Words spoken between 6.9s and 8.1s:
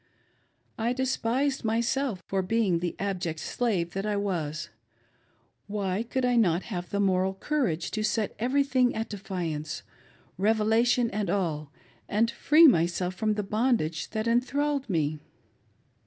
moral courage to